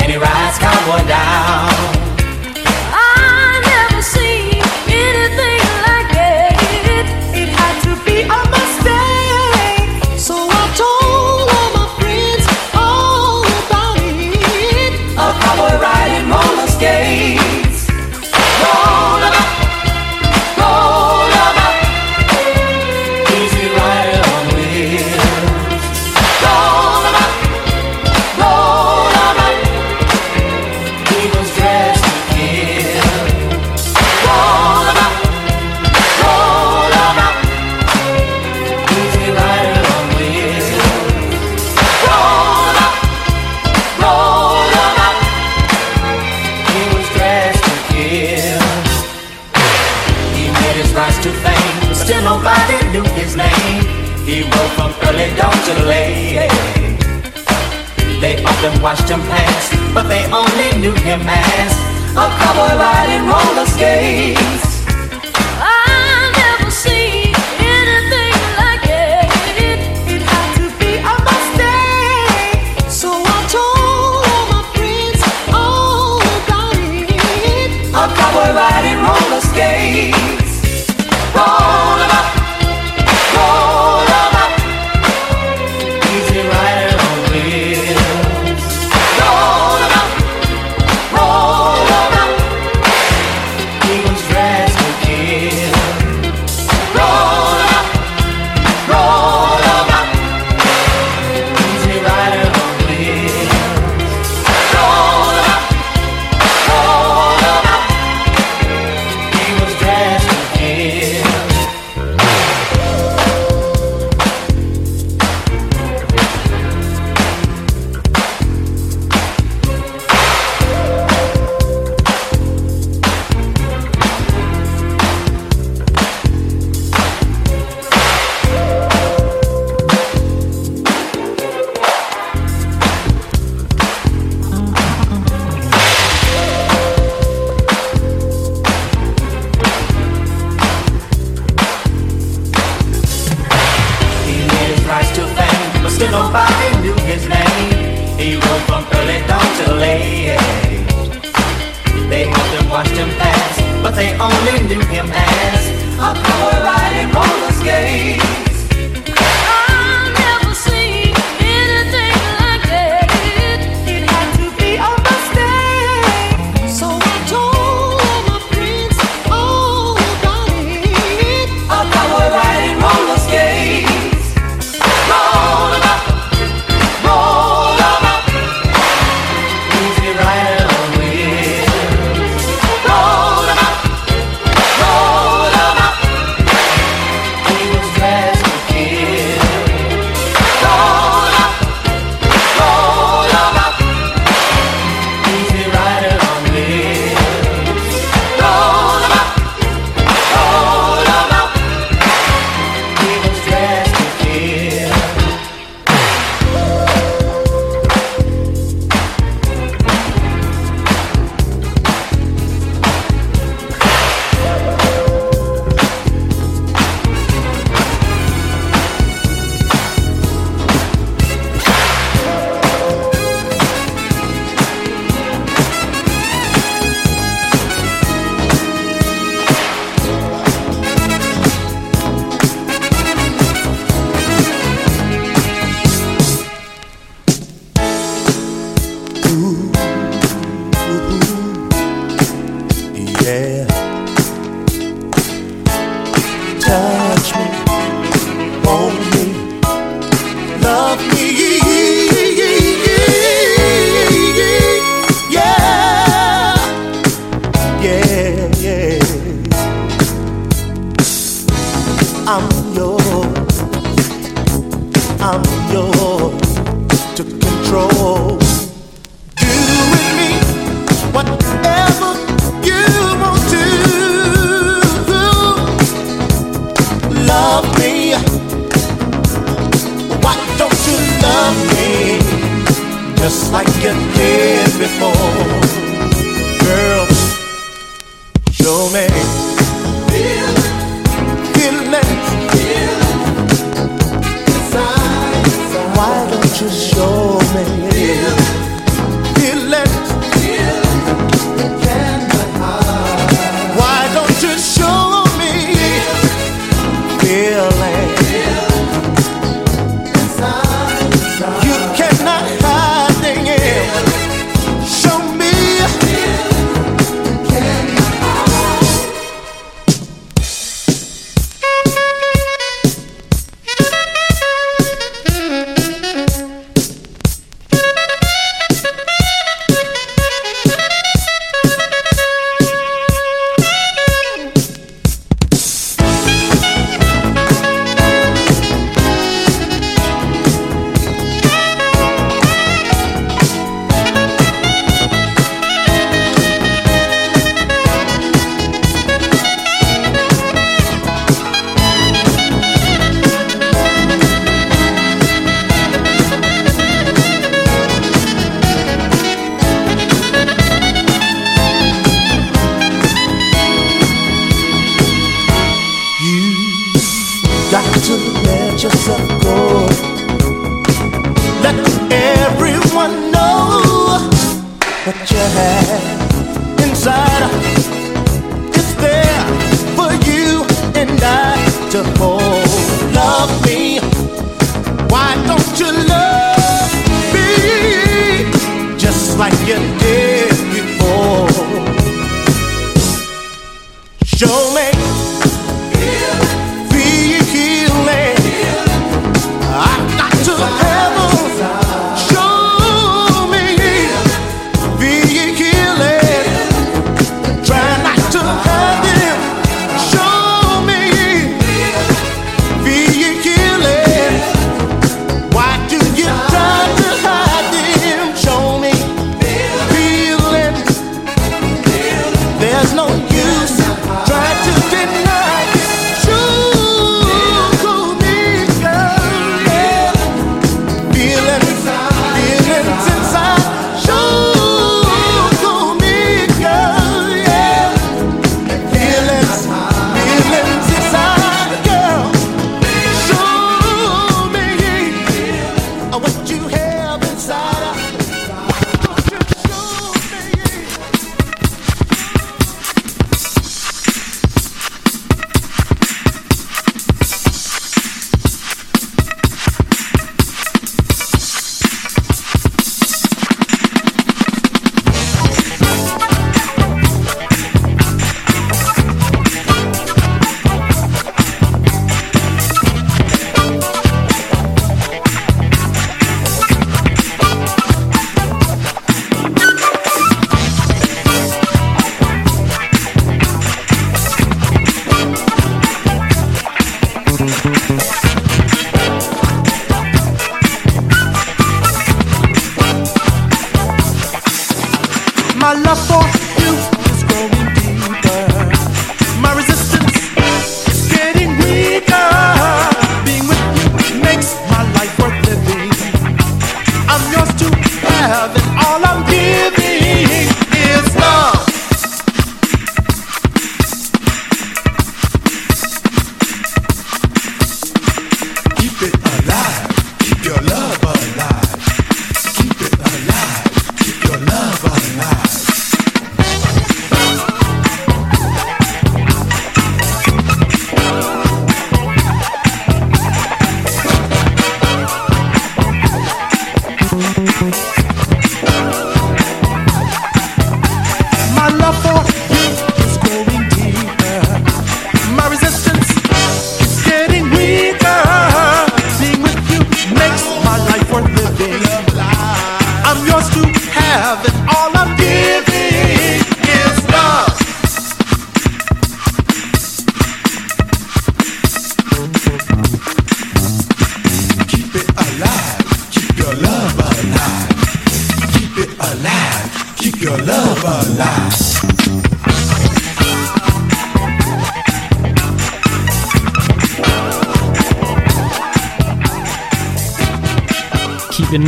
and 0.00 0.10
he 0.10 0.16
rides 0.16 0.58
cowboy 0.58 1.06
down. 1.08 2.09
watched 58.82 59.08
him 59.08 59.20
pass, 59.20 59.70
but 59.92 60.04
they 60.08 60.24
only 60.32 60.80
knew 60.80 60.94
him 61.02 61.20
as 61.26 61.72
a 62.16 62.26
cowboy 62.38 62.76
riding 62.78 63.26
roller 63.28 63.66
skates. 63.66 64.69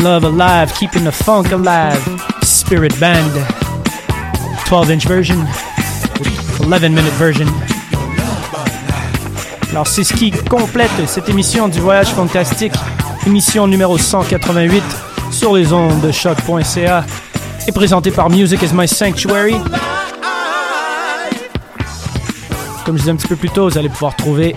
Love 0.02 0.24
alive, 0.24 0.74
keeping 0.74 1.04
the 1.04 1.12
funk 1.12 1.52
alive. 1.52 2.02
Spirit 2.42 2.98
Band. 2.98 3.32
12 4.68 4.90
inch 4.90 5.06
version. 5.06 5.38
11 6.60 6.90
minute 6.90 7.12
version. 7.18 7.46
Alors, 9.70 9.86
c'est 9.86 10.04
ce 10.04 10.12
qui 10.12 10.32
complète 10.32 10.90
cette 11.06 11.28
émission 11.28 11.68
du 11.68 11.78
Voyage 11.80 12.08
Fantastique. 12.08 12.72
Émission 13.26 13.66
numéro 13.68 13.96
188 13.96 14.82
sur 15.30 15.54
les 15.54 15.72
ondes 15.72 16.00
de 16.00 16.10
choc.ca 16.10 17.04
et 17.68 17.72
présentée 17.72 18.10
par 18.10 18.28
Music 18.28 18.60
is 18.62 18.74
My 18.74 18.88
Sanctuary. 18.88 19.56
Comme 22.84 22.96
je 22.96 23.02
disais 23.02 23.12
un 23.12 23.16
petit 23.16 23.28
peu 23.28 23.36
plus 23.36 23.50
tôt, 23.50 23.68
vous 23.68 23.78
allez 23.78 23.88
pouvoir 23.88 24.16
trouver 24.16 24.56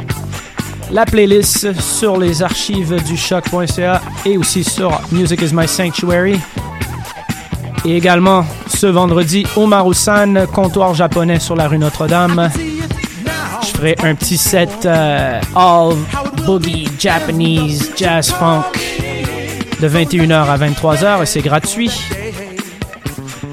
la 0.92 1.06
playlist 1.06 1.80
sur 1.80 2.18
les 2.18 2.42
archives 2.42 3.02
du 3.04 3.16
choc.ca 3.16 4.02
et 4.26 4.38
aussi 4.38 4.64
sur 4.64 5.00
Music 5.12 5.42
is 5.42 5.54
My 5.54 5.68
Sanctuary. 5.68 6.40
Et 7.86 7.96
également 7.96 8.46
ce 8.68 8.88
vendredi, 8.88 9.46
Omar 9.56 9.86
San, 9.94 10.48
comptoir 10.48 10.96
japonais 10.96 11.40
sur 11.40 11.56
la 11.56 11.68
rue 11.68 11.78
Notre-Dame. 11.78 12.50
Je 13.62 13.68
ferai 13.68 13.96
un 14.04 14.16
petit 14.16 14.38
set 14.38 14.86
euh, 14.86 15.40
all 15.56 15.96
boogie 16.46 16.88
Japanese 17.00 17.92
jazz 17.96 18.32
funk 18.32 18.64
de 19.82 19.88
21h 19.88 20.34
à 20.34 20.58
23h 20.58 21.22
et 21.22 21.26
c'est 21.26 21.42
gratuit. 21.42 21.92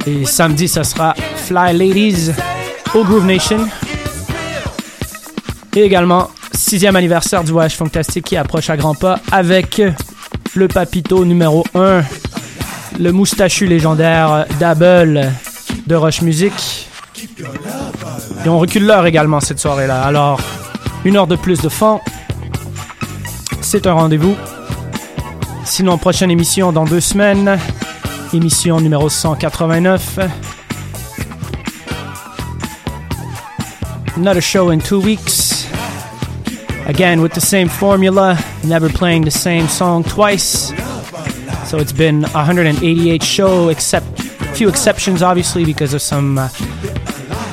Et 0.07 0.25
samedi, 0.25 0.67
ça 0.67 0.85
sera 0.85 1.15
Fly 1.37 1.77
Ladies 1.77 2.31
au 2.95 3.05
Groove 3.05 3.27
Nation. 3.27 3.69
Et 5.77 5.83
également, 5.83 6.31
sixième 6.53 6.97
anniversaire 6.97 7.45
du 7.45 7.53
Voyage 7.53 7.77
Fantastique 7.77 8.27
qui 8.27 8.37
approche 8.37 8.69
à 8.71 8.77
grands 8.77 8.95
pas 8.95 9.19
avec 9.31 9.81
le 10.55 10.69
papito 10.69 11.25
numéro 11.25 11.65
1, 11.75 12.03
le 13.01 13.13
moustachu 13.13 13.67
légendaire 13.67 14.47
Double 14.61 15.33
de 15.87 15.95
Rush 15.95 16.23
Music. 16.23 16.89
Et 18.45 18.49
on 18.49 18.59
recule 18.59 18.87
l'heure 18.87 19.07
également 19.07 19.41
cette 19.41 19.59
soirée-là. 19.59 20.03
Alors, 20.03 20.41
une 21.05 21.17
heure 21.17 21.27
de 21.27 21.37
plus 21.37 21.61
de 21.61 21.69
fond. 21.69 22.01
C'est 23.61 23.87
un 23.87 23.93
rendez-vous. 23.93 24.37
Sinon, 25.65 25.97
prochaine 25.97 26.31
émission 26.31 26.73
dans 26.73 26.85
deux 26.85 27.01
semaines. 27.01 27.59
Émission 28.33 28.81
numéro 28.81 29.09
189. 29.09 30.19
Another 34.17 34.43
show 34.43 34.71
in 34.71 34.79
two 34.79 35.01
weeks. 35.01 35.42
Again, 36.87 37.23
with 37.23 37.33
the 37.35 37.41
same 37.41 37.69
formula, 37.69 38.39
never 38.65 38.89
playing 38.89 39.23
the 39.23 39.31
same 39.31 39.69
song 39.69 40.05
twice. 40.05 40.73
So 41.69 41.79
it's 41.79 41.93
been 41.93 42.23
188 42.23 43.23
show, 43.23 43.69
except 43.69 44.07
a 44.19 44.55
few 44.55 44.69
exceptions, 44.69 45.23
obviously, 45.23 45.65
because 45.65 45.95
of 45.95 46.03
some 46.03 46.39
uh, 46.39 46.49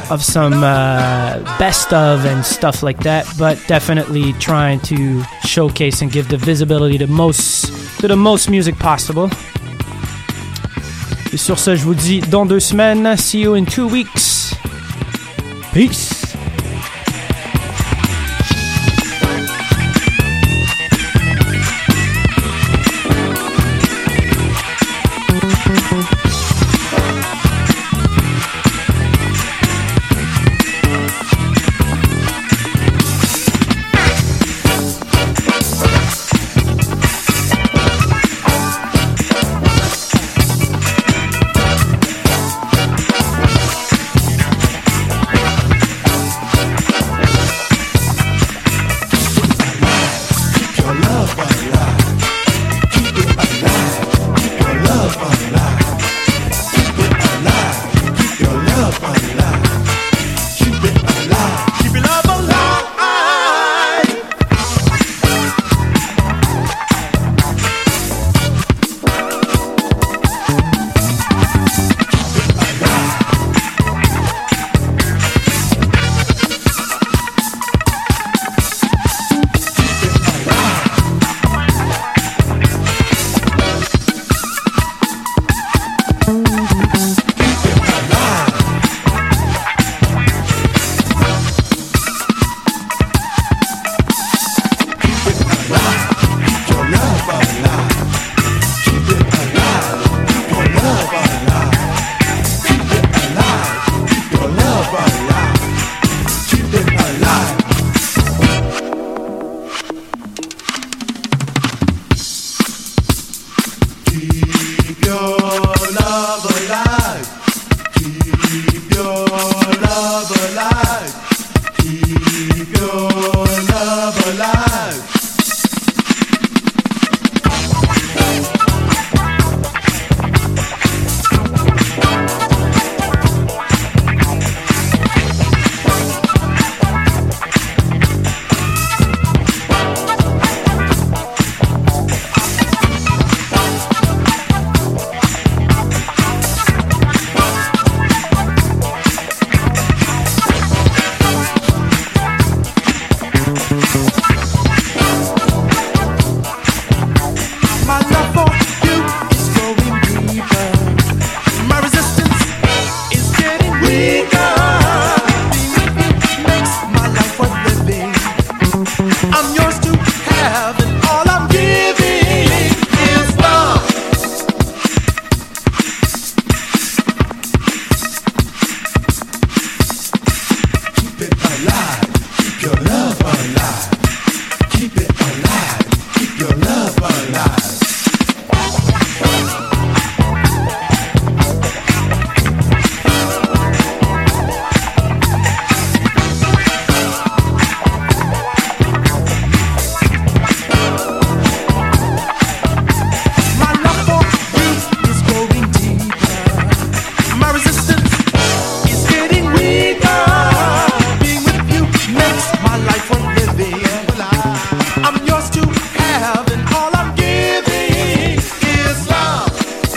of 0.10 0.24
some 0.24 0.64
uh, 0.64 1.40
best 1.60 1.94
of 1.94 2.26
and 2.26 2.44
stuff 2.44 2.82
like 2.82 3.00
that. 3.04 3.26
But 3.38 3.64
definitely 3.68 4.34
trying 4.34 4.80
to 4.82 5.24
showcase 5.46 6.02
and 6.02 6.12
give 6.12 6.30
the 6.30 6.38
visibility 6.38 6.98
to 6.98 7.08
most 7.08 8.00
to 8.00 8.08
the 8.08 8.16
most 8.18 8.50
music 8.50 8.78
possible. 8.80 9.30
Et 11.32 11.38
sur 11.38 11.60
ce, 11.60 11.76
je 11.76 11.84
vous 11.84 11.94
dis 11.96 12.22
dans 12.22 12.48
deux 12.48 12.60
semaines. 12.60 13.16
See 13.18 13.42
you 13.42 13.54
in 13.54 13.66
two 13.66 13.88
weeks. 13.88 14.56
Peace. 15.72 16.19